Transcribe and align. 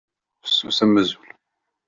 Fessus 0.41 0.77
am 0.83 0.93
azul. 1.01 1.29